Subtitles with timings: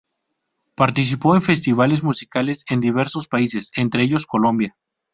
[0.73, 4.75] Participó en festivales musicales en diversos países, entre ellos Colombia.